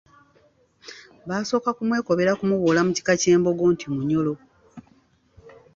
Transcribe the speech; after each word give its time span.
Baasooka 1.27 1.69
kumwekobera 1.77 2.31
kumuboola 2.39 2.81
mu 2.87 2.91
kika 2.97 3.13
ky'Embogo 3.21 3.63
nti 3.73 3.85
Munyoro. 3.93 4.33